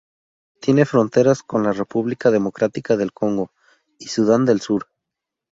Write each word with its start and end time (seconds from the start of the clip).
Tiene 0.61 0.85
fronteras 0.87 1.43
con 1.43 1.61
la 1.61 1.73
República 1.73 2.31
Democrática 2.31 2.97
del 2.97 3.13
Congo 3.13 3.51
y 3.99 4.07
Sudán 4.07 4.45
del 4.45 4.59
Sur. 4.59 4.87